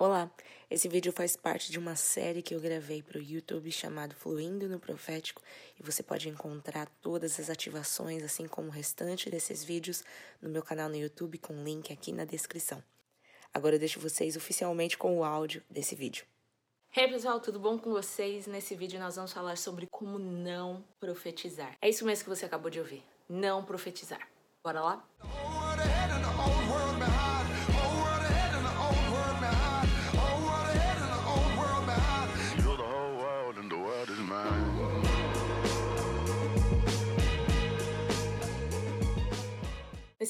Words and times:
Olá, 0.00 0.30
esse 0.70 0.88
vídeo 0.88 1.12
faz 1.12 1.36
parte 1.36 1.70
de 1.70 1.78
uma 1.78 1.94
série 1.94 2.40
que 2.40 2.54
eu 2.54 2.58
gravei 2.58 3.02
para 3.02 3.18
o 3.18 3.22
YouTube 3.22 3.70
chamado 3.70 4.14
Fluindo 4.14 4.66
no 4.66 4.80
Profético 4.80 5.42
e 5.78 5.82
você 5.82 6.02
pode 6.02 6.26
encontrar 6.26 6.88
todas 7.02 7.38
as 7.38 7.50
ativações, 7.50 8.22
assim 8.22 8.48
como 8.48 8.68
o 8.68 8.70
restante 8.70 9.28
desses 9.28 9.62
vídeos, 9.62 10.02
no 10.40 10.48
meu 10.48 10.62
canal 10.62 10.88
no 10.88 10.96
YouTube 10.96 11.36
com 11.36 11.62
link 11.62 11.92
aqui 11.92 12.12
na 12.12 12.24
descrição. 12.24 12.82
Agora 13.52 13.74
eu 13.74 13.78
deixo 13.78 14.00
vocês 14.00 14.38
oficialmente 14.38 14.96
com 14.96 15.18
o 15.18 15.22
áudio 15.22 15.62
desse 15.68 15.94
vídeo. 15.94 16.24
Hey 16.96 17.06
pessoal, 17.06 17.38
tudo 17.38 17.60
bom 17.60 17.78
com 17.78 17.90
vocês? 17.90 18.46
Nesse 18.46 18.74
vídeo 18.74 18.98
nós 18.98 19.16
vamos 19.16 19.34
falar 19.34 19.58
sobre 19.58 19.86
como 19.86 20.18
não 20.18 20.82
profetizar. 20.98 21.76
É 21.78 21.90
isso 21.90 22.06
mesmo 22.06 22.24
que 22.24 22.30
você 22.30 22.46
acabou 22.46 22.70
de 22.70 22.78
ouvir, 22.78 23.04
não 23.28 23.62
profetizar. 23.62 24.26
Bora 24.64 24.80
lá? 24.80 25.06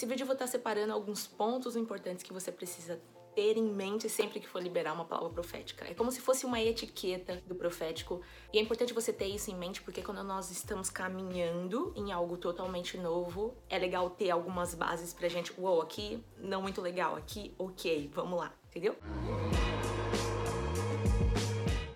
Nesse 0.01 0.09
vídeo 0.09 0.23
eu 0.23 0.27
vou 0.27 0.33
estar 0.33 0.47
separando 0.47 0.95
alguns 0.95 1.27
pontos 1.27 1.77
importantes 1.77 2.23
que 2.23 2.33
você 2.33 2.51
precisa 2.51 2.99
ter 3.35 3.59
em 3.59 3.71
mente 3.71 4.09
sempre 4.09 4.41
que 4.41 4.49
for 4.49 4.63
liberar 4.63 4.95
uma 4.95 5.05
palavra 5.05 5.29
profética. 5.29 5.85
É 5.85 5.93
como 5.93 6.11
se 6.11 6.23
fosse 6.23 6.47
uma 6.47 6.59
etiqueta 6.59 7.43
do 7.47 7.55
profético 7.55 8.23
e 8.51 8.59
é 8.59 8.63
importante 8.63 8.95
você 8.95 9.13
ter 9.13 9.27
isso 9.27 9.51
em 9.51 9.55
mente 9.55 9.83
porque 9.83 10.01
quando 10.01 10.25
nós 10.25 10.51
estamos 10.51 10.89
caminhando 10.89 11.93
em 11.95 12.13
algo 12.13 12.39
totalmente 12.39 12.97
novo, 12.97 13.55
é 13.69 13.79
legal 13.79 14.09
ter 14.09 14.31
algumas 14.31 14.75
bases 14.75 15.13
pra 15.13 15.29
gente. 15.29 15.53
Uou, 15.61 15.83
aqui 15.83 16.25
não 16.39 16.63
muito 16.63 16.81
legal, 16.81 17.15
aqui 17.15 17.55
ok, 17.59 18.11
vamos 18.15 18.39
lá, 18.39 18.55
entendeu? 18.71 18.97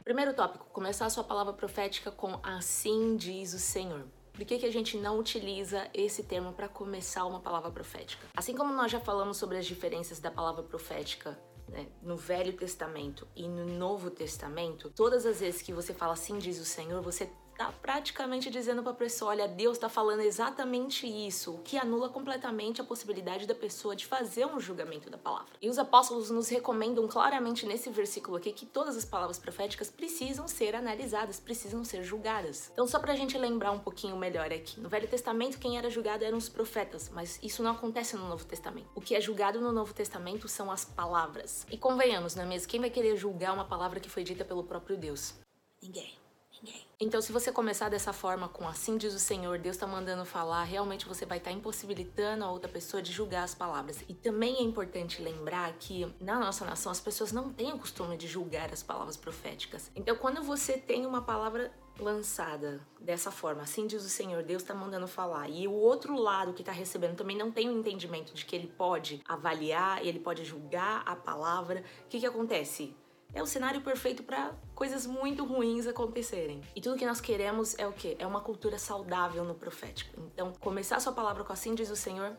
Primeiro 0.04 0.34
tópico, 0.34 0.66
começar 0.66 1.06
a 1.06 1.10
sua 1.10 1.24
palavra 1.24 1.54
profética 1.54 2.10
com 2.10 2.38
assim 2.42 3.16
diz 3.16 3.54
o 3.54 3.58
Senhor. 3.58 4.04
Por 4.34 4.44
que, 4.44 4.58
que 4.58 4.66
a 4.66 4.72
gente 4.72 4.96
não 4.96 5.20
utiliza 5.20 5.88
esse 5.94 6.24
termo 6.24 6.52
para 6.52 6.68
começar 6.68 7.24
uma 7.24 7.38
palavra 7.38 7.70
profética? 7.70 8.26
Assim 8.36 8.52
como 8.56 8.74
nós 8.74 8.90
já 8.90 8.98
falamos 8.98 9.36
sobre 9.36 9.56
as 9.56 9.64
diferenças 9.64 10.18
da 10.18 10.28
palavra 10.28 10.64
profética 10.64 11.38
né, 11.68 11.86
no 12.02 12.16
Velho 12.16 12.52
Testamento 12.52 13.28
e 13.36 13.46
no 13.46 13.64
Novo 13.64 14.10
Testamento, 14.10 14.90
todas 14.90 15.24
as 15.24 15.38
vezes 15.38 15.62
que 15.62 15.72
você 15.72 15.94
fala 15.94 16.14
assim 16.14 16.36
diz 16.38 16.58
o 16.58 16.64
Senhor, 16.64 17.00
você 17.00 17.30
tá 17.56 17.72
praticamente 17.80 18.50
dizendo 18.50 18.82
para 18.82 18.92
a 18.92 18.96
pessoa, 18.96 19.30
olha, 19.30 19.48
Deus 19.48 19.76
está 19.76 19.88
falando 19.88 20.20
exatamente 20.20 21.06
isso, 21.06 21.60
que 21.64 21.78
anula 21.78 22.08
completamente 22.08 22.80
a 22.80 22.84
possibilidade 22.84 23.46
da 23.46 23.54
pessoa 23.54 23.94
de 23.94 24.06
fazer 24.06 24.46
um 24.46 24.58
julgamento 24.58 25.08
da 25.08 25.16
palavra. 25.18 25.52
E 25.62 25.68
os 25.68 25.78
apóstolos 25.78 26.30
nos 26.30 26.48
recomendam 26.48 27.06
claramente 27.06 27.66
nesse 27.66 27.90
versículo 27.90 28.36
aqui 28.36 28.52
que 28.52 28.66
todas 28.66 28.96
as 28.96 29.04
palavras 29.04 29.38
proféticas 29.38 29.90
precisam 29.90 30.48
ser 30.48 30.74
analisadas, 30.74 31.38
precisam 31.38 31.84
ser 31.84 32.02
julgadas. 32.02 32.70
Então, 32.72 32.86
só 32.86 32.98
para 32.98 33.12
a 33.12 33.16
gente 33.16 33.38
lembrar 33.38 33.70
um 33.70 33.78
pouquinho 33.78 34.16
melhor 34.16 34.52
aqui, 34.52 34.80
no 34.80 34.88
Velho 34.88 35.08
Testamento 35.08 35.58
quem 35.58 35.78
era 35.78 35.88
julgado 35.88 36.24
eram 36.24 36.38
os 36.38 36.48
profetas, 36.48 37.10
mas 37.12 37.38
isso 37.42 37.62
não 37.62 37.70
acontece 37.70 38.16
no 38.16 38.28
Novo 38.28 38.44
Testamento. 38.44 38.88
O 38.94 39.00
que 39.00 39.14
é 39.14 39.20
julgado 39.20 39.60
no 39.60 39.72
Novo 39.72 39.94
Testamento 39.94 40.48
são 40.48 40.70
as 40.70 40.84
palavras. 40.84 41.66
E 41.70 41.78
convenhamos, 41.78 42.34
não 42.34 42.42
é 42.42 42.46
mesmo? 42.46 42.68
Quem 42.68 42.80
vai 42.80 42.90
querer 42.90 43.16
julgar 43.16 43.52
uma 43.52 43.64
palavra 43.64 44.00
que 44.00 44.10
foi 44.10 44.24
dita 44.24 44.44
pelo 44.44 44.64
próprio 44.64 44.96
Deus? 44.96 45.34
Ninguém 45.82 46.23
ninguém. 46.64 46.86
Então, 46.98 47.20
se 47.20 47.30
você 47.30 47.52
começar 47.52 47.88
dessa 47.88 48.12
forma, 48.12 48.48
com 48.48 48.66
assim 48.66 48.96
diz 48.96 49.14
o 49.14 49.18
Senhor, 49.18 49.58
Deus 49.58 49.76
está 49.76 49.86
mandando 49.86 50.24
falar, 50.24 50.64
realmente 50.64 51.06
você 51.06 51.26
vai 51.26 51.38
estar 51.38 51.50
tá 51.50 51.56
impossibilitando 51.56 52.44
a 52.44 52.50
outra 52.50 52.68
pessoa 52.68 53.02
de 53.02 53.12
julgar 53.12 53.44
as 53.44 53.54
palavras. 53.54 54.02
E 54.08 54.14
também 54.14 54.56
é 54.56 54.62
importante 54.62 55.20
lembrar 55.20 55.72
que 55.74 56.12
na 56.20 56.38
nossa 56.38 56.64
nação 56.64 56.90
as 56.90 57.00
pessoas 57.00 57.32
não 57.32 57.52
têm 57.52 57.72
o 57.72 57.78
costume 57.78 58.16
de 58.16 58.26
julgar 58.26 58.72
as 58.72 58.82
palavras 58.82 59.16
proféticas. 59.16 59.90
Então, 59.94 60.16
quando 60.16 60.42
você 60.42 60.78
tem 60.78 61.04
uma 61.04 61.22
palavra 61.22 61.72
lançada 61.98 62.80
dessa 63.00 63.30
forma, 63.30 63.62
assim 63.62 63.86
diz 63.86 64.04
o 64.04 64.08
Senhor, 64.08 64.42
Deus 64.42 64.62
está 64.62 64.74
mandando 64.74 65.06
falar, 65.06 65.48
e 65.48 65.68
o 65.68 65.72
outro 65.72 66.16
lado 66.16 66.52
que 66.52 66.62
está 66.62 66.72
recebendo 66.72 67.16
também 67.16 67.36
não 67.36 67.52
tem 67.52 67.68
o 67.68 67.72
um 67.72 67.78
entendimento 67.78 68.34
de 68.34 68.44
que 68.44 68.56
ele 68.56 68.66
pode 68.66 69.22
avaliar, 69.28 70.04
ele 70.04 70.18
pode 70.18 70.44
julgar 70.44 71.02
a 71.06 71.14
palavra, 71.14 71.84
o 72.04 72.08
que, 72.08 72.18
que 72.18 72.26
acontece? 72.26 72.96
É 73.34 73.42
o 73.42 73.46
cenário 73.46 73.80
perfeito 73.80 74.22
para 74.22 74.52
coisas 74.74 75.06
muito 75.06 75.44
ruins 75.44 75.86
acontecerem. 75.86 76.60
E 76.74 76.80
tudo 76.80 76.96
que 76.96 77.04
nós 77.04 77.20
queremos 77.20 77.76
é 77.78 77.86
o 77.86 77.92
quê? 77.92 78.16
É 78.18 78.26
uma 78.26 78.40
cultura 78.40 78.78
saudável 78.78 79.44
no 79.44 79.54
profético. 79.54 80.20
Então, 80.32 80.52
começar 80.60 81.00
sua 81.00 81.12
palavra 81.12 81.42
com 81.44 81.52
assim 81.52 81.74
diz 81.74 81.90
o 81.90 81.96
Senhor 81.96 82.36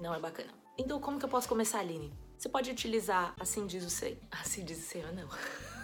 não 0.00 0.14
é 0.14 0.18
bacana. 0.18 0.52
Então, 0.78 0.98
como 1.00 1.18
que 1.18 1.24
eu 1.24 1.28
posso 1.28 1.48
começar, 1.48 1.80
Aline? 1.80 2.12
Você 2.36 2.48
pode 2.48 2.70
utilizar 2.70 3.34
assim 3.38 3.66
diz 3.66 3.84
o 3.84 3.90
Senhor. 3.90 4.18
Assim 4.30 4.64
diz 4.64 4.78
o 4.78 4.82
Senhor, 4.82 5.12
não. 5.12 5.28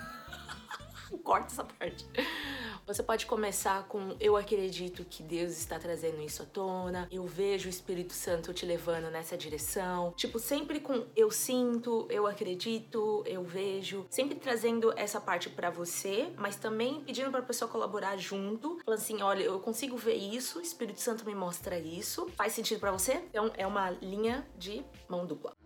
Corta 1.23 1.47
essa 1.47 1.65
parte. 1.65 2.07
Você 2.87 3.03
pode 3.03 3.27
começar 3.27 3.85
com 3.85 4.17
eu 4.19 4.37
acredito 4.37 5.05
que 5.05 5.23
Deus 5.23 5.53
está 5.53 5.79
trazendo 5.79 6.21
isso 6.21 6.43
à 6.43 6.47
tona, 6.47 7.09
eu 7.13 7.25
vejo 7.25 7.69
o 7.69 7.71
Espírito 7.71 8.13
Santo 8.13 8.53
te 8.53 8.67
levando 8.67 9.09
nessa 9.11 9.37
direção. 9.37 10.13
Tipo, 10.17 10.39
sempre 10.41 10.81
com 10.81 11.07
eu 11.15 11.31
sinto, 11.31 12.07
eu 12.11 12.27
acredito, 12.27 13.23
eu 13.25 13.45
vejo, 13.45 14.05
sempre 14.11 14.35
trazendo 14.35 14.93
essa 14.97 15.21
parte 15.21 15.49
para 15.49 15.71
você, 15.71 16.33
mas 16.37 16.57
também 16.57 17.03
pedindo 17.05 17.31
para 17.31 17.41
a 17.41 17.45
pessoa 17.45 17.71
colaborar 17.71 18.17
junto, 18.17 18.81
falando 18.85 19.01
assim, 19.01 19.23
olha, 19.23 19.45
eu 19.45 19.61
consigo 19.61 19.97
ver 19.97 20.17
isso, 20.17 20.59
o 20.59 20.63
Espírito 20.63 21.01
Santo 21.01 21.25
me 21.25 21.35
mostra 21.35 21.79
isso. 21.79 22.29
Faz 22.37 22.53
sentido 22.53 22.81
para 22.81 22.91
você? 22.91 23.23
Então 23.31 23.53
é 23.57 23.67
uma 23.67 23.91
linha 23.91 24.45
de 24.59 24.85
mão 25.09 25.25
dupla. 25.25 25.62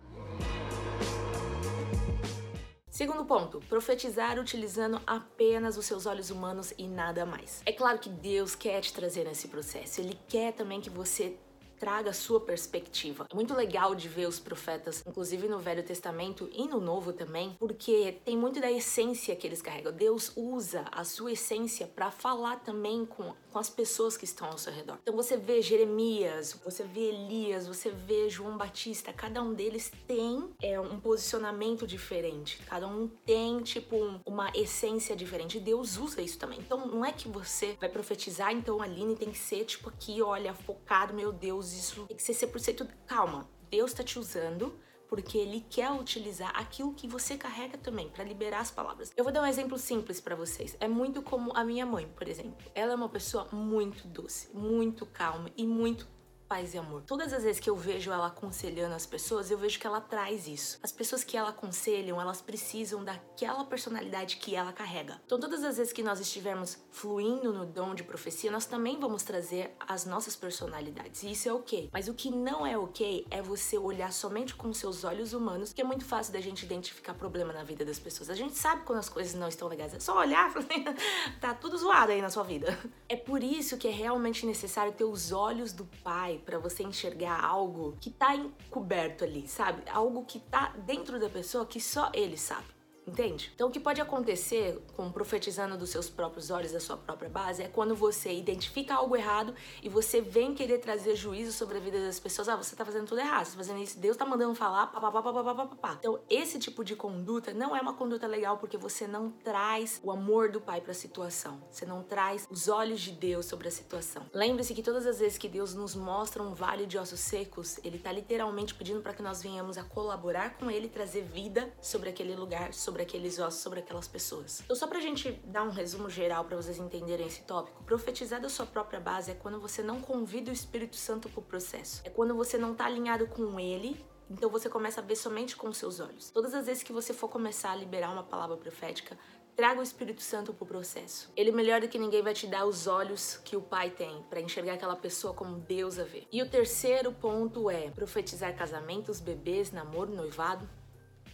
Segundo 2.96 3.26
ponto, 3.26 3.60
profetizar 3.68 4.38
utilizando 4.38 4.98
apenas 5.06 5.76
os 5.76 5.84
seus 5.84 6.06
olhos 6.06 6.30
humanos 6.30 6.72
e 6.78 6.88
nada 6.88 7.26
mais. 7.26 7.60
É 7.66 7.70
claro 7.70 7.98
que 7.98 8.08
Deus 8.08 8.54
quer 8.54 8.80
te 8.80 8.90
trazer 8.90 9.24
nesse 9.24 9.48
processo, 9.48 10.00
Ele 10.00 10.18
quer 10.26 10.54
também 10.54 10.80
que 10.80 10.88
você 10.88 11.36
traga 11.78 12.10
a 12.10 12.14
sua 12.14 12.40
perspectiva. 12.40 13.26
É 13.30 13.34
muito 13.34 13.54
legal 13.54 13.94
de 13.94 14.08
ver 14.08 14.26
os 14.26 14.38
profetas, 14.38 15.02
inclusive 15.06 15.48
no 15.48 15.58
Velho 15.58 15.82
Testamento 15.82 16.48
e 16.52 16.66
no 16.66 16.80
Novo 16.80 17.12
também, 17.12 17.56
porque 17.58 18.18
tem 18.24 18.36
muito 18.36 18.60
da 18.60 18.70
essência 18.70 19.36
que 19.36 19.46
eles 19.46 19.62
carregam. 19.62 19.92
Deus 19.92 20.32
usa 20.36 20.84
a 20.90 21.04
sua 21.04 21.32
essência 21.32 21.86
para 21.86 22.10
falar 22.10 22.56
também 22.56 23.04
com, 23.04 23.34
com 23.52 23.58
as 23.58 23.68
pessoas 23.68 24.16
que 24.16 24.24
estão 24.24 24.48
ao 24.48 24.58
seu 24.58 24.72
redor. 24.72 24.98
Então 25.02 25.14
você 25.14 25.36
vê 25.36 25.60
Jeremias, 25.60 26.58
você 26.64 26.84
vê 26.84 27.08
Elias, 27.08 27.66
você 27.66 27.90
vê 27.90 28.28
João 28.28 28.56
Batista, 28.56 29.12
cada 29.12 29.42
um 29.42 29.52
deles 29.52 29.92
tem 30.06 30.50
é, 30.62 30.78
um 30.80 30.98
posicionamento 31.00 31.86
diferente, 31.86 32.60
cada 32.66 32.86
um 32.86 33.08
tem 33.08 33.60
tipo 33.60 33.96
um, 33.96 34.20
uma 34.24 34.50
essência 34.54 35.16
diferente. 35.16 35.60
Deus 35.60 35.96
usa 35.96 36.22
isso 36.22 36.38
também. 36.38 36.58
Então 36.58 36.86
não 36.86 37.04
é 37.04 37.12
que 37.12 37.28
você 37.28 37.76
vai 37.80 37.88
profetizar, 37.88 38.52
então 38.52 38.80
a 38.80 38.84
Aline 38.84 39.16
tem 39.16 39.30
que 39.30 39.38
ser 39.38 39.64
tipo 39.64 39.88
aqui, 39.88 40.22
olha, 40.22 40.54
focado, 40.54 41.12
meu 41.12 41.32
Deus 41.32 41.65
Deus, 41.66 41.72
isso 41.72 42.06
tem 42.06 42.16
que 42.16 42.22
ser 42.22 42.32
100% 42.32 42.88
calma. 43.06 43.48
Deus 43.70 43.90
está 43.90 44.04
te 44.04 44.18
usando 44.18 44.78
porque 45.08 45.38
ele 45.38 45.64
quer 45.70 45.90
utilizar 45.92 46.50
aquilo 46.56 46.92
que 46.92 47.06
você 47.06 47.36
carrega 47.36 47.78
também 47.78 48.08
para 48.08 48.24
liberar 48.24 48.60
as 48.60 48.70
palavras. 48.70 49.12
Eu 49.16 49.22
vou 49.22 49.32
dar 49.32 49.42
um 49.42 49.46
exemplo 49.46 49.78
simples 49.78 50.20
para 50.20 50.34
vocês. 50.34 50.76
É 50.80 50.88
muito 50.88 51.22
como 51.22 51.56
a 51.56 51.64
minha 51.64 51.86
mãe, 51.86 52.08
por 52.16 52.28
exemplo. 52.28 52.56
Ela 52.74 52.92
é 52.92 52.96
uma 52.96 53.08
pessoa 53.08 53.46
muito 53.52 54.06
doce, 54.08 54.50
muito 54.52 55.06
calma 55.06 55.50
e 55.56 55.64
muito 55.66 56.08
paz 56.48 56.74
e 56.74 56.78
amor. 56.78 57.02
Todas 57.02 57.32
as 57.32 57.42
vezes 57.42 57.60
que 57.60 57.68
eu 57.68 57.76
vejo 57.76 58.10
ela 58.10 58.28
aconselhando 58.28 58.94
as 58.94 59.04
pessoas, 59.04 59.50
eu 59.50 59.58
vejo 59.58 59.78
que 59.78 59.86
ela 59.86 60.00
traz 60.00 60.46
isso. 60.46 60.78
As 60.82 60.92
pessoas 60.92 61.24
que 61.24 61.36
ela 61.36 61.50
aconselham, 61.50 62.20
elas 62.20 62.40
precisam 62.40 63.04
daquela 63.04 63.64
personalidade 63.64 64.36
que 64.36 64.54
ela 64.54 64.72
carrega. 64.72 65.20
Então, 65.24 65.38
todas 65.38 65.64
as 65.64 65.76
vezes 65.76 65.92
que 65.92 66.02
nós 66.02 66.20
estivermos 66.20 66.78
fluindo 66.90 67.52
no 67.52 67.66
dom 67.66 67.94
de 67.94 68.04
profecia, 68.04 68.50
nós 68.50 68.66
também 68.66 68.98
vamos 68.98 69.22
trazer 69.22 69.74
as 69.80 70.04
nossas 70.04 70.36
personalidades. 70.36 71.22
E 71.22 71.32
isso 71.32 71.48
é 71.48 71.52
ok. 71.52 71.90
Mas 71.92 72.08
o 72.08 72.14
que 72.14 72.30
não 72.30 72.66
é 72.66 72.78
ok 72.78 73.26
é 73.30 73.42
você 73.42 73.76
olhar 73.76 74.12
somente 74.12 74.54
com 74.54 74.72
seus 74.72 75.04
olhos 75.04 75.32
humanos, 75.32 75.72
que 75.72 75.80
é 75.80 75.84
muito 75.84 76.04
fácil 76.04 76.32
da 76.32 76.40
gente 76.40 76.64
identificar 76.64 77.14
problema 77.14 77.52
na 77.52 77.64
vida 77.64 77.84
das 77.84 77.98
pessoas. 77.98 78.30
A 78.30 78.34
gente 78.34 78.56
sabe 78.56 78.84
quando 78.84 79.00
as 79.00 79.08
coisas 79.08 79.34
não 79.34 79.48
estão 79.48 79.68
legais. 79.68 79.94
É 79.94 80.00
só 80.00 80.18
olhar 80.18 80.52
tá 81.40 81.54
tudo 81.54 81.76
zoado 81.76 82.12
aí 82.12 82.22
na 82.22 82.30
sua 82.30 82.42
vida. 82.42 82.78
É 83.08 83.16
por 83.16 83.42
isso 83.42 83.76
que 83.76 83.88
é 83.88 83.90
realmente 83.90 84.46
necessário 84.46 84.92
ter 84.92 85.04
os 85.04 85.32
olhos 85.32 85.72
do 85.72 85.84
Pai 86.02 86.35
para 86.38 86.58
você 86.58 86.82
enxergar 86.82 87.44
algo 87.44 87.96
que 88.00 88.10
tá 88.10 88.34
encoberto 88.34 89.24
ali, 89.24 89.48
sabe? 89.48 89.82
Algo 89.90 90.24
que 90.24 90.38
tá 90.38 90.72
dentro 90.84 91.18
da 91.18 91.28
pessoa 91.28 91.66
que 91.66 91.80
só 91.80 92.10
ele 92.14 92.36
sabe. 92.36 92.75
Entende? 93.06 93.52
Então, 93.54 93.68
o 93.68 93.70
que 93.70 93.78
pode 93.78 94.00
acontecer 94.00 94.82
com 94.96 95.12
profetizando 95.12 95.76
dos 95.78 95.90
seus 95.90 96.10
próprios 96.10 96.50
olhos, 96.50 96.72
da 96.72 96.80
sua 96.80 96.96
própria 96.96 97.30
base, 97.30 97.62
é 97.62 97.68
quando 97.68 97.94
você 97.94 98.32
identifica 98.32 98.94
algo 98.96 99.14
errado 99.14 99.54
e 99.80 99.88
você 99.88 100.20
vem 100.20 100.54
querer 100.54 100.78
trazer 100.78 101.14
juízo 101.14 101.52
sobre 101.52 101.78
a 101.78 101.80
vida 101.80 102.00
das 102.04 102.18
pessoas. 102.18 102.48
Ah, 102.48 102.56
você 102.56 102.74
tá 102.74 102.84
fazendo 102.84 103.06
tudo 103.06 103.20
errado, 103.20 103.44
você 103.46 103.52
tá 103.52 103.58
fazendo 103.58 103.80
isso, 103.80 103.98
Deus 103.98 104.16
tá 104.16 104.26
mandando 104.26 104.54
falar, 104.56 104.88
papapá, 104.88 105.96
Então, 106.00 106.18
esse 106.28 106.58
tipo 106.58 106.82
de 106.82 106.96
conduta 106.96 107.54
não 107.54 107.76
é 107.76 107.80
uma 107.80 107.94
conduta 107.94 108.26
legal 108.26 108.58
porque 108.58 108.76
você 108.76 109.06
não 109.06 109.30
traz 109.30 110.00
o 110.02 110.10
amor 110.10 110.50
do 110.50 110.60
Pai 110.60 110.80
para 110.80 110.90
a 110.90 110.94
situação. 110.94 111.62
Você 111.70 111.86
não 111.86 112.02
traz 112.02 112.48
os 112.50 112.66
olhos 112.66 113.00
de 113.00 113.12
Deus 113.12 113.46
sobre 113.46 113.68
a 113.68 113.70
situação. 113.70 114.26
Lembre-se 114.34 114.74
que 114.74 114.82
todas 114.82 115.06
as 115.06 115.20
vezes 115.20 115.38
que 115.38 115.48
Deus 115.48 115.74
nos 115.74 115.94
mostra 115.94 116.42
um 116.42 116.54
vale 116.54 116.86
de 116.86 116.98
ossos 116.98 117.20
secos, 117.20 117.78
ele 117.84 117.98
tá 117.98 118.10
literalmente 118.10 118.74
pedindo 118.74 119.00
para 119.00 119.14
que 119.14 119.22
nós 119.22 119.42
venhamos 119.42 119.78
a 119.78 119.84
colaborar 119.84 120.56
com 120.58 120.68
ele, 120.68 120.88
trazer 120.88 121.22
vida 121.22 121.72
sobre 121.80 122.08
aquele 122.08 122.34
lugar, 122.34 122.74
sobre 122.74 122.95
sobre 122.96 123.02
aqueles 123.02 123.38
ossos, 123.38 123.60
sobre 123.60 123.80
aquelas 123.80 124.08
pessoas. 124.08 124.60
Então, 124.64 124.74
só 124.74 124.86
pra 124.86 125.00
gente 125.00 125.30
dar 125.44 125.62
um 125.64 125.70
resumo 125.70 126.08
geral 126.08 126.44
para 126.44 126.56
vocês 126.56 126.78
entenderem 126.78 127.26
esse 127.26 127.42
tópico, 127.42 127.82
profetizar 127.84 128.40
da 128.40 128.48
sua 128.48 128.64
própria 128.64 128.98
base 128.98 129.30
é 129.30 129.34
quando 129.34 129.60
você 129.60 129.82
não 129.82 130.00
convida 130.00 130.50
o 130.50 130.54
Espírito 130.54 130.96
Santo 130.96 131.28
pro 131.28 131.42
processo. 131.42 132.00
É 132.04 132.10
quando 132.10 132.34
você 132.34 132.56
não 132.56 132.74
tá 132.74 132.86
alinhado 132.86 133.26
com 133.26 133.60
ele 133.60 134.02
então 134.28 134.50
você 134.50 134.68
começa 134.68 135.00
a 135.00 135.04
ver 135.04 135.14
somente 135.14 135.54
com 135.54 135.72
seus 135.72 136.00
olhos. 136.00 136.30
Todas 136.30 136.52
as 136.52 136.66
vezes 136.66 136.82
que 136.82 136.92
você 136.92 137.14
for 137.14 137.28
começar 137.28 137.70
a 137.70 137.76
liberar 137.76 138.10
uma 138.10 138.24
palavra 138.24 138.56
profética, 138.56 139.16
traga 139.54 139.78
o 139.78 139.82
Espírito 139.84 140.20
Santo 140.20 140.52
pro 140.52 140.66
processo. 140.66 141.30
Ele 141.36 141.52
melhor 141.52 141.80
do 141.80 141.86
que 141.86 141.96
ninguém 141.96 142.22
vai 142.22 142.34
te 142.34 142.48
dar 142.48 142.66
os 142.66 142.88
olhos 142.88 143.36
que 143.44 143.56
o 143.56 143.62
Pai 143.62 143.88
tem 143.88 144.24
para 144.28 144.40
enxergar 144.40 144.72
aquela 144.72 144.96
pessoa 144.96 145.32
como 145.32 145.60
Deus 145.60 145.96
a 146.00 146.02
vê. 146.02 146.26
E 146.32 146.42
o 146.42 146.50
terceiro 146.50 147.12
ponto 147.12 147.70
é 147.70 147.88
profetizar 147.90 148.52
casamentos, 148.56 149.20
bebês, 149.20 149.70
namoro, 149.70 150.12
noivado, 150.12 150.68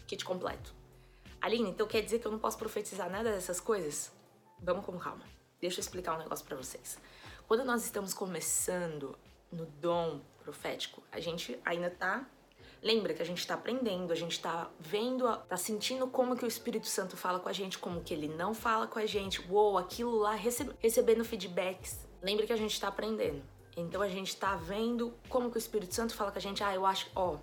kit 0.07 0.23
completo. 0.23 0.82
Aline, 1.43 1.71
então 1.71 1.89
quer 1.89 2.01
dizer 2.03 2.21
que 2.21 2.27
eu 2.27 2.31
não 2.31 2.39
posso 2.39 2.57
profetizar 2.57 3.11
nada 3.11 3.33
dessas 3.33 3.61
coisas? 3.61 4.13
Vamos 4.61 4.87
com 4.87 4.97
calma. 4.97 5.25
Deixa 5.61 5.81
eu 5.81 5.83
explicar 5.83 6.15
um 6.15 6.19
negócio 6.19 6.47
para 6.47 6.57
vocês. 6.57 6.97
Quando 7.49 7.65
nós 7.65 7.85
estamos 7.85 8.15
começando 8.15 9.19
no 9.51 9.67
dom 9.67 10.21
profético, 10.43 11.03
a 11.11 11.19
gente 11.19 11.61
ainda 11.65 11.91
tá 11.91 12.25
Lembra 12.83 13.15
que 13.15 13.23
a 13.23 13.25
gente 13.25 13.39
está 13.39 13.55
aprendendo, 13.55 14.13
a 14.13 14.17
gente 14.17 14.33
está 14.33 14.69
vendo, 14.81 15.33
está 15.33 15.57
sentindo 15.57 16.09
como 16.09 16.35
que 16.35 16.45
o 16.45 16.49
Espírito 16.49 16.89
Santo 16.89 17.17
fala 17.17 17.39
com 17.39 17.49
a 17.49 17.53
gente, 17.53 17.79
como 17.79 18.03
que 18.03 18.13
ele 18.13 18.27
não 18.27 18.53
fala 18.53 18.89
com 18.89 18.99
a 18.99 19.07
gente. 19.07 19.41
Uou, 19.49 19.79
aquilo 19.79 20.17
lá, 20.17 20.35
recebe, 20.35 20.73
recebendo 20.81 21.25
feedbacks. 21.25 22.05
Lembra 22.21 22.45
que 22.45 22.53
a 22.53 22.57
gente 22.57 22.73
está 22.73 22.89
aprendendo. 22.89 23.41
Então 23.77 24.03
a 24.03 24.09
gente 24.09 24.31
está 24.31 24.57
vendo 24.57 25.15
como 25.29 25.49
que 25.49 25.57
o 25.57 25.61
Espírito 25.61 25.95
Santo 25.95 26.13
fala 26.13 26.33
com 26.33 26.39
a 26.39 26.43
gente. 26.43 26.65
Ah, 26.65 26.75
eu 26.75 26.85
acho, 26.85 27.09
ó, 27.15 27.37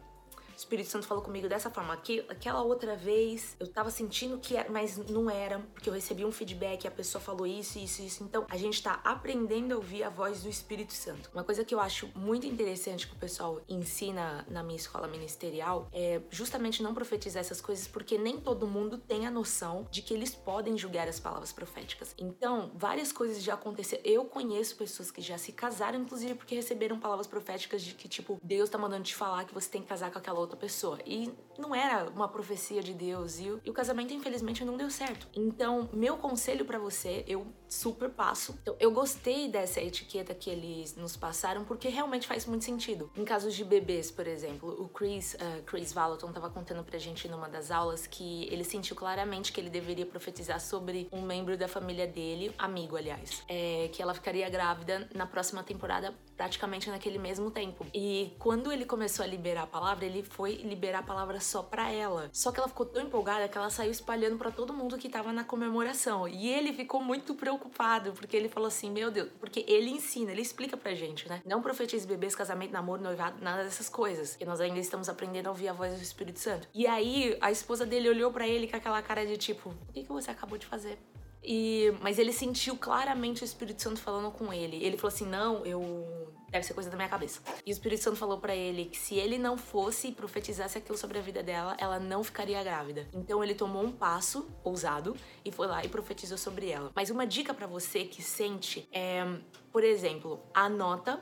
Espírito 0.60 0.90
Santo 0.90 1.08
falou 1.08 1.24
comigo 1.24 1.48
dessa 1.48 1.70
forma. 1.70 1.94
Aqui, 1.94 2.24
aquela 2.28 2.62
outra 2.62 2.96
vez 2.96 3.56
eu 3.60 3.68
tava 3.68 3.90
sentindo 3.90 4.38
que 4.38 4.58
era, 4.58 4.70
mas 4.70 4.98
não 4.98 5.30
era, 5.30 5.60
porque 5.74 5.90
eu 5.90 5.94
recebi 5.94 6.26
um 6.26 6.32
feedback, 6.32 6.88
a 6.88 6.92
pessoa 6.92 7.22
falou 7.22 7.48
isso, 7.48 7.80
isso, 7.80 8.02
isso. 8.02 8.24
Então 8.24 8.46
a 8.50 8.58
gente 8.58 8.82
tá 8.84 9.00
aprendendo 9.04 9.74
a 9.74 9.78
ouvir 9.78 10.04
a 10.04 10.10
voz 10.10 10.44
do 10.44 10.50
Espírito 10.50 10.94
Santo. 10.94 11.30
Uma 11.34 11.44
coisa 11.44 11.64
que 11.64 11.74
eu 11.74 11.80
acho 11.80 12.10
muito 12.16 12.46
interessante 12.46 13.08
que 13.08 13.14
o 13.14 13.18
pessoal 13.18 13.62
ensina 13.70 14.46
na 14.50 14.62
minha 14.62 14.78
escola 14.78 15.08
ministerial 15.08 15.88
é 15.94 16.22
justamente 16.30 16.84
não 16.84 16.94
profetizar 16.94 17.40
essas 17.40 17.62
coisas, 17.62 17.88
porque 17.88 18.18
nem 18.18 18.40
todo 18.40 18.68
mundo 18.68 18.98
tem 18.98 19.26
a 19.26 19.32
noção 19.32 19.88
de 19.90 20.02
que 20.02 20.14
eles 20.14 20.36
podem 20.36 20.78
julgar 20.78 21.08
as 21.08 21.20
palavras 21.20 21.54
proféticas. 21.54 22.14
Então, 22.18 22.72
várias 22.76 23.12
coisas 23.12 23.42
já 23.42 23.54
aconteceram. 23.54 24.04
Eu 24.06 24.26
conheço 24.26 24.76
pessoas 24.76 25.10
que 25.10 25.22
já 25.22 25.38
se 25.38 25.52
casaram, 25.52 26.00
inclusive 26.00 26.36
porque 26.36 26.56
receberam 26.56 27.00
palavras 27.00 27.28
proféticas 27.28 27.82
de 27.82 27.94
que, 27.94 28.08
tipo, 28.08 28.40
Deus 28.44 28.70
tá 28.70 28.78
mandando 28.78 29.04
te 29.04 29.16
falar 29.16 29.46
que 29.46 29.54
você 29.54 29.70
tem 29.70 29.82
que 29.82 29.88
casar 29.88 30.12
com 30.12 30.18
aquela 30.20 30.40
outra 30.40 30.49
outra 30.50 30.58
pessoa. 30.58 30.98
E 31.06 31.32
não 31.60 31.76
era 31.76 32.10
uma 32.10 32.28
profecia 32.28 32.82
de 32.82 32.94
Deus. 32.94 33.40
E 33.40 33.50
o, 33.50 33.62
e 33.64 33.70
o 33.70 33.74
casamento, 33.74 34.14
infelizmente, 34.14 34.64
não 34.66 34.76
deu 34.76 34.90
certo. 34.90 35.28
Então, 35.36 35.90
meu 35.94 36.18
conselho 36.18 36.66
para 36.66 36.80
você, 36.80 37.24
eu 37.28 37.46
super 37.68 38.10
passo. 38.10 38.58
Então, 38.62 38.76
eu 38.80 38.92
gostei 38.92 39.48
dessa 39.48 39.80
etiqueta 39.80 40.34
que 40.34 40.50
eles 40.50 40.96
nos 40.96 41.16
passaram 41.16 41.64
porque 41.64 41.88
realmente 41.88 42.26
faz 42.26 42.46
muito 42.46 42.66
sentido. 42.66 43.12
Em 43.16 43.24
casos 43.24 43.54
de 43.54 43.64
bebês, 43.64 44.10
por 44.10 44.26
exemplo, 44.26 44.70
o 44.82 44.88
Chris, 44.88 45.36
uh, 45.36 45.64
Chris 45.64 45.94
Vallotton 45.94 46.32
tava 46.32 46.50
contando 46.50 46.84
pra 46.84 46.98
gente 46.98 47.28
numa 47.28 47.48
das 47.48 47.70
aulas 47.70 48.08
que 48.08 48.48
ele 48.52 48.64
sentiu 48.64 48.96
claramente 48.96 49.52
que 49.52 49.60
ele 49.60 49.70
deveria 49.70 50.06
profetizar 50.06 50.60
sobre 50.60 51.08
um 51.12 51.22
membro 51.22 51.56
da 51.58 51.68
família 51.68 52.08
dele, 52.08 52.54
amigo, 52.58 52.96
aliás, 52.96 53.44
é, 53.48 53.90
que 53.92 54.02
ela 54.02 54.14
ficaria 54.14 54.50
grávida 54.50 55.08
na 55.14 55.28
próxima 55.28 55.64
temporada, 55.64 56.14
praticamente 56.36 56.90
naquele 56.90 57.20
mesmo 57.20 57.52
tempo. 57.52 57.86
E 57.94 58.34
quando 58.40 58.72
ele 58.72 58.86
começou 58.86 59.24
a 59.24 59.28
liberar 59.28 59.64
a 59.64 59.68
palavra, 59.68 60.06
ele 60.06 60.24
foi 60.40 60.54
liberar 60.54 61.00
a 61.00 61.04
palavra 61.04 61.42
só 61.42 61.62
pra 61.62 61.92
ela. 61.92 62.30
Só 62.32 62.50
que 62.50 62.62
ela 62.62 62.70
ficou 62.70 62.86
tão 62.86 63.04
empolgada 63.04 63.50
que 63.50 63.58
ela 63.58 63.70
saiu 63.70 63.92
espalhando 63.92 64.38
para 64.38 64.50
todo 64.50 64.74
mundo 64.74 64.98
que 64.98 65.10
tava 65.10 65.34
na 65.34 65.44
comemoração. 65.44 66.30
E 66.30 66.48
ele 66.48 66.72
ficou 66.72 67.04
muito 67.04 67.36
preocupado, 67.36 68.14
porque 68.14 68.38
ele 68.38 68.48
falou 68.48 68.68
assim: 68.70 68.90
Meu 68.90 69.12
Deus, 69.12 69.28
porque 69.38 69.66
ele 69.68 69.90
ensina, 69.90 70.32
ele 70.32 70.42
explica 70.42 70.78
pra 70.78 70.96
gente, 70.96 71.28
né? 71.28 71.42
Não 71.46 71.62
profetize 71.62 72.08
bebês, 72.08 72.36
casamento, 72.36 72.72
namoro, 72.72 73.02
noivado, 73.02 73.44
nada 73.44 73.66
dessas 73.66 73.90
coisas. 73.90 74.38
Que 74.38 74.46
nós 74.46 74.62
ainda 74.62 74.80
estamos 74.80 75.10
aprendendo 75.10 75.48
a 75.48 75.50
ouvir 75.50 75.68
a 75.68 75.74
voz 75.74 75.94
do 75.94 76.02
Espírito 76.02 76.40
Santo. 76.40 76.70
E 76.74 76.88
aí 76.88 77.38
a 77.42 77.52
esposa 77.52 77.86
dele 77.86 78.08
olhou 78.08 78.32
para 78.32 78.48
ele 78.48 78.66
com 78.66 78.78
aquela 78.78 79.02
cara 79.02 79.26
de 79.26 79.36
tipo: 79.36 79.72
O 79.90 79.92
que, 79.92 80.04
que 80.04 80.10
você 80.10 80.32
acabou 80.32 80.58
de 80.58 80.66
fazer? 80.66 80.98
E, 81.44 81.94
mas 82.02 82.20
ele 82.20 82.34
sentiu 82.34 82.76
claramente 82.76 83.44
o 83.44 83.46
Espírito 83.46 83.82
Santo 83.82 84.00
falando 84.00 84.32
com 84.32 84.52
ele. 84.52 84.84
Ele 84.84 84.98
falou 84.98 85.14
assim: 85.14 85.26
Não, 85.26 85.66
eu 85.66 86.30
deve 86.50 86.66
ser 86.66 86.74
coisa 86.74 86.90
da 86.90 86.96
minha 86.96 87.08
cabeça. 87.08 87.42
E 87.66 87.72
o 87.72 87.74
Espírito 87.74 88.04
Santo 88.04 88.18
falou 88.18 88.40
para 88.40 88.56
ele 88.56 88.86
que 88.86 88.98
se 88.98 89.16
ele 89.16 89.38
não 89.38 89.58
fosse 89.58 90.08
e 90.08 90.12
profetizasse 90.12 90.78
aquilo 90.78 90.98
sobre 90.98 91.20
a 91.20 91.22
vida 91.22 91.44
dela, 91.44 91.76
ela 91.80 92.00
não 92.00 92.24
ficaria 92.24 92.62
grávida. 92.64 93.08
Então 93.14 93.44
ele 93.44 93.54
tomou 93.54 93.84
um 93.84 93.92
passo 93.92 94.50
ousado 94.64 95.16
e 95.46 95.52
foi 95.52 95.68
lá 95.68 95.84
e 95.84 95.88
profetizou 95.88 96.38
sobre 96.38 96.70
ela. 96.70 96.92
Mas 96.96 97.10
uma 97.10 97.26
dica 97.26 97.54
para 97.54 97.68
você 97.68 98.04
que 98.04 98.22
sente 98.22 98.88
é, 98.92 99.24
por 99.72 99.84
exemplo, 99.84 100.42
anota 100.54 101.22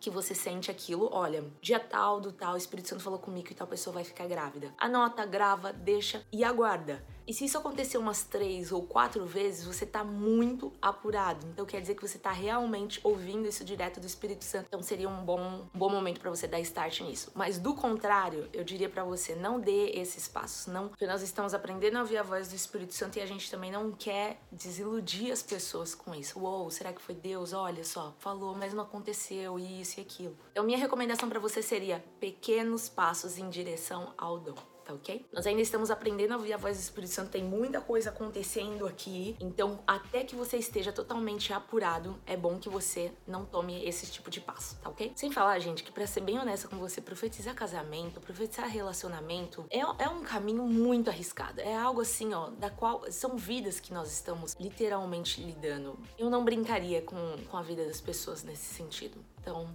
que 0.00 0.10
você 0.10 0.34
sente 0.34 0.68
aquilo, 0.68 1.08
olha, 1.12 1.44
dia 1.60 1.78
tal, 1.78 2.20
do 2.20 2.32
tal, 2.32 2.54
o 2.54 2.56
Espírito 2.56 2.88
Santo 2.88 3.04
falou 3.04 3.20
comigo 3.20 3.46
que 3.46 3.54
tal 3.54 3.68
pessoa 3.68 3.94
vai 3.94 4.02
ficar 4.02 4.26
grávida. 4.26 4.74
Anota, 4.76 5.24
grava, 5.24 5.72
deixa 5.72 6.26
e 6.32 6.42
aguarda. 6.42 7.06
E 7.32 7.34
se 7.34 7.46
isso 7.46 7.56
acontecer 7.56 7.96
umas 7.96 8.24
três 8.24 8.72
ou 8.72 8.82
quatro 8.82 9.24
vezes, 9.24 9.64
você 9.64 9.86
tá 9.86 10.04
muito 10.04 10.70
apurado. 10.82 11.46
Então 11.46 11.64
quer 11.64 11.80
dizer 11.80 11.94
que 11.94 12.06
você 12.06 12.18
tá 12.18 12.30
realmente 12.30 13.00
ouvindo 13.02 13.48
isso 13.48 13.64
direto 13.64 13.98
do 13.98 14.06
Espírito 14.06 14.44
Santo. 14.44 14.66
Então 14.66 14.82
seria 14.82 15.08
um 15.08 15.24
bom, 15.24 15.66
um 15.74 15.78
bom 15.78 15.88
momento 15.88 16.20
para 16.20 16.28
você 16.28 16.46
dar 16.46 16.60
start 16.60 17.00
nisso. 17.00 17.32
Mas 17.34 17.58
do 17.58 17.72
contrário, 17.72 18.50
eu 18.52 18.62
diria 18.62 18.86
para 18.86 19.02
você 19.02 19.34
não 19.34 19.58
dê 19.58 19.92
esses 19.94 20.28
passos, 20.28 20.66
não, 20.66 20.88
porque 20.88 21.06
nós 21.06 21.22
estamos 21.22 21.54
aprendendo 21.54 21.96
a 21.96 22.00
ouvir 22.00 22.18
a 22.18 22.22
voz 22.22 22.48
do 22.48 22.54
Espírito 22.54 22.92
Santo 22.92 23.16
e 23.16 23.22
a 23.22 23.26
gente 23.26 23.50
também 23.50 23.72
não 23.72 23.92
quer 23.92 24.38
desiludir 24.52 25.32
as 25.32 25.42
pessoas 25.42 25.94
com 25.94 26.14
isso. 26.14 26.38
Uou, 26.38 26.70
será 26.70 26.92
que 26.92 27.00
foi 27.00 27.14
Deus? 27.14 27.54
Olha 27.54 27.82
só, 27.82 28.14
falou, 28.18 28.54
mas 28.54 28.74
não 28.74 28.82
aconteceu 28.82 29.58
isso 29.58 30.00
e 30.00 30.02
aquilo. 30.02 30.36
Então 30.50 30.64
minha 30.64 30.76
recomendação 30.76 31.30
para 31.30 31.40
você 31.40 31.62
seria 31.62 32.04
pequenos 32.20 32.90
passos 32.90 33.38
em 33.38 33.48
direção 33.48 34.12
ao 34.18 34.38
dom 34.38 34.71
tá 34.84 34.92
ok? 34.92 35.26
Nós 35.32 35.46
ainda 35.46 35.62
estamos 35.62 35.90
aprendendo 35.90 36.32
a 36.32 36.36
ouvir 36.36 36.52
a 36.52 36.56
voz 36.56 36.76
do 36.76 36.80
Espírito 36.80 37.12
Santo, 37.12 37.30
tem 37.30 37.44
muita 37.44 37.80
coisa 37.80 38.10
acontecendo 38.10 38.86
aqui, 38.86 39.36
então 39.40 39.80
até 39.86 40.24
que 40.24 40.34
você 40.34 40.56
esteja 40.56 40.92
totalmente 40.92 41.52
apurado, 41.52 42.18
é 42.26 42.36
bom 42.36 42.58
que 42.58 42.68
você 42.68 43.12
não 43.26 43.44
tome 43.44 43.84
esse 43.84 44.06
tipo 44.06 44.30
de 44.30 44.40
passo, 44.40 44.76
tá 44.76 44.88
ok? 44.88 45.12
Sem 45.14 45.30
falar, 45.30 45.58
gente, 45.58 45.82
que 45.82 45.92
pra 45.92 46.06
ser 46.06 46.20
bem 46.20 46.38
honesta 46.38 46.68
com 46.68 46.76
você, 46.76 47.00
profetizar 47.00 47.54
casamento, 47.54 48.20
profetizar 48.20 48.68
relacionamento, 48.68 49.64
é, 49.70 49.80
é 49.80 50.08
um 50.08 50.22
caminho 50.22 50.64
muito 50.64 51.10
arriscado, 51.10 51.60
é 51.60 51.76
algo 51.76 52.00
assim, 52.00 52.32
ó, 52.34 52.50
da 52.50 52.70
qual 52.70 53.10
são 53.10 53.36
vidas 53.36 53.80
que 53.80 53.92
nós 53.92 54.12
estamos 54.12 54.54
literalmente 54.58 55.42
lidando. 55.42 55.98
Eu 56.18 56.28
não 56.28 56.44
brincaria 56.44 57.02
com, 57.02 57.16
com 57.50 57.56
a 57.56 57.62
vida 57.62 57.84
das 57.84 58.00
pessoas 58.00 58.42
nesse 58.42 58.74
sentido, 58.74 59.18
então 59.40 59.68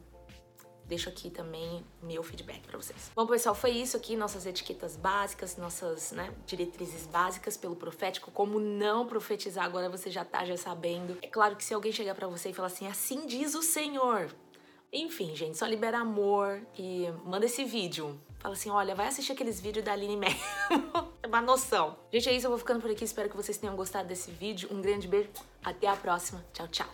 deixo 0.88 1.10
aqui 1.10 1.30
também 1.30 1.86
meu 2.02 2.24
feedback 2.24 2.62
para 2.62 2.78
vocês. 2.78 3.12
Bom, 3.16 3.28
pessoal, 3.28 3.54
foi 3.54 3.72
isso 3.72 3.98
aqui, 3.98 4.16
nossas 4.16 4.46
etiquetas 4.46 4.96
básicas, 4.96 5.58
nossas 5.58 6.12
né, 6.12 6.34
diretrizes 6.46 7.06
básicas 7.08 7.58
pelo 7.58 7.76
profético, 7.76 8.32
como 8.32 8.60
não 8.60 9.06
profetizar, 9.06 9.66
agora 9.66 9.90
você 9.90 10.10
já 10.10 10.24
tá 10.24 10.46
já 10.46 10.58
sabendo. 10.58 11.18
É 11.22 11.28
claro 11.28 11.56
que 11.56 11.64
se 11.64 11.74
alguém 11.74 11.92
chegar 11.92 12.16
para 12.16 12.28
você 12.28 12.50
e 12.50 12.54
falar 12.54 12.68
assim, 12.68 12.88
assim 12.88 13.26
diz 13.26 13.54
o 13.56 13.62
Senhor, 13.62 14.34
enfim, 14.92 15.36
gente, 15.36 15.58
só 15.58 15.66
libera 15.66 16.00
amor 16.00 16.62
e 16.78 17.08
manda 17.26 17.46
esse 17.46 17.66
vídeo. 17.66 18.20
Fala 18.40 18.54
assim, 18.54 18.70
olha, 18.70 18.96
vai 18.96 19.08
assistir 19.08 19.34
aqueles 19.34 19.60
vídeos 19.60 19.84
da 19.84 19.92
Aline 19.92 20.16
mesmo. 20.16 20.40
é 21.22 21.28
uma 21.28 21.42
noção. 21.42 21.98
Gente, 22.12 22.30
é 22.30 22.34
isso, 22.34 22.46
eu 22.46 22.52
vou 22.52 22.60
ficando 22.60 22.80
por 22.80 22.90
aqui. 22.90 23.04
Espero 23.04 23.30
que 23.30 23.36
vocês 23.36 23.58
tenham 23.58 23.76
gostado 23.76 24.08
desse 24.08 24.32
vídeo. 24.32 24.70
Um 24.72 24.82
grande 24.82 25.08
beijo. 25.08 25.30
Até 25.64 25.88
a 25.88 25.96
próxima. 25.96 26.46
Tchau, 26.54 26.68
tchau. 26.68 26.88